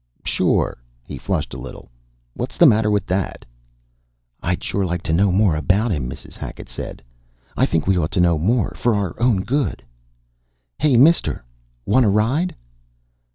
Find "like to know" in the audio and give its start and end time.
4.83-5.31